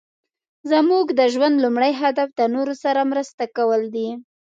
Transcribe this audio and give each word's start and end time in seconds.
زموږ 0.71 1.05
د 1.19 1.21
ژوند 1.33 1.55
لومړی 1.63 1.91
هدف 2.01 2.29
د 2.39 2.41
نورو 2.55 2.73
سره 2.83 3.01
مرسته 3.11 3.43
کول 3.57 3.81
دي. 3.95 4.09